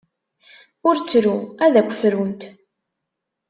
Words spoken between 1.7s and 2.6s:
akk frunt.